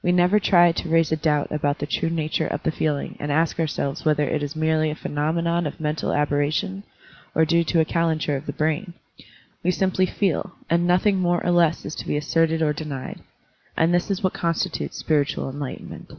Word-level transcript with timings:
We 0.00 0.12
never 0.12 0.38
try 0.38 0.70
to 0.70 0.88
raise 0.88 1.10
a 1.10 1.16
doubt 1.16 1.50
about 1.50 1.80
the 1.80 1.88
true 1.88 2.08
nature 2.08 2.46
of 2.46 2.62
the 2.62 2.70
feeling 2.70 3.16
and 3.18 3.32
ask 3.32 3.58
ourselves 3.58 4.04
whether 4.04 4.22
it 4.22 4.40
is 4.40 4.54
merely 4.54 4.90
a 4.92 4.94
phenomenon 4.94 5.66
of 5.66 5.80
mental 5.80 6.12
aberration 6.12 6.84
or 7.34 7.44
due 7.44 7.64
to 7.64 7.80
a 7.80 7.84
calenture 7.84 8.36
of 8.36 8.46
the 8.46 8.52
brain. 8.52 8.94
We 9.64 9.72
simply 9.72 10.06
feel, 10.06 10.52
and 10.70 10.86
nothing 10.86 11.16
more 11.18 11.44
or 11.44 11.50
less 11.50 11.84
is 11.84 11.96
to 11.96 12.06
be 12.06 12.16
asserted 12.16 12.62
or 12.62 12.72
denied. 12.72 13.22
And 13.76 13.92
this 13.92 14.08
is 14.08 14.22
what 14.22 14.34
constitutes 14.34 14.98
spiritual 14.98 15.50
enlightenment. 15.50 16.12